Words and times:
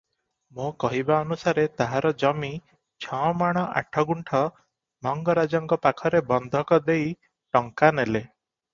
'ମୋ 0.59 0.69
କହିବା 0.83 1.17
ଅନୁସାରେ 1.25 1.65
ତାହାର 1.81 2.11
ଜମି 2.23 2.49
'ଛମାଣ 3.07 3.67
ଆଠଗୁଣ୍ଠ' 3.83 4.43
ମଙ୍ଗରାଜଙ୍କ 5.09 5.81
ପାଖରେ 5.87 6.27
ବନ୍ଧକ 6.35 6.85
ଦେଇ 6.91 7.17
ଟଙ୍କା 7.31 7.97
ନେଲେ। 8.01 8.27